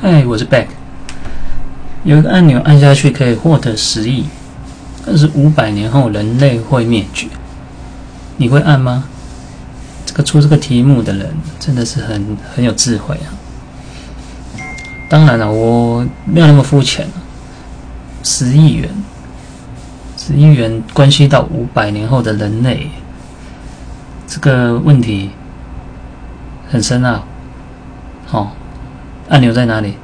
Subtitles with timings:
[0.00, 0.66] 嗨，我是 Back。
[2.04, 4.26] 有一个按钮按下去可以获得十亿，
[5.04, 7.26] 但是五百年后人类会灭绝，
[8.36, 9.08] 你会按吗？
[10.06, 13.34] 这个出这个题目的人真的是很很有智慧啊！
[15.08, 17.08] 当然了，我没有那么肤浅
[18.22, 18.88] 十亿元，
[20.16, 22.88] 十亿元关系到五百年后的人类，
[24.28, 25.30] 这个问题
[26.70, 27.24] 很深奥。
[28.26, 28.52] 好，
[29.28, 29.94] 按钮在哪里？